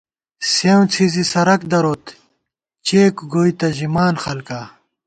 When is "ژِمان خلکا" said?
3.77-4.61